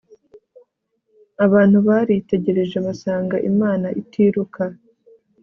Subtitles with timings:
[1.45, 4.63] abantu baritegereje basanga imana itiruka